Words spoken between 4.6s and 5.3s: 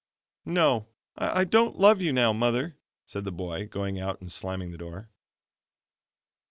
the door.